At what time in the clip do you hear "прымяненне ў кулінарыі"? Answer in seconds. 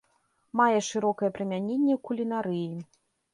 1.35-2.73